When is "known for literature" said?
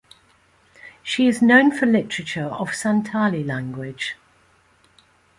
1.43-2.47